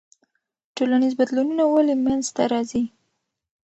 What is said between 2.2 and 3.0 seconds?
ته راځي؟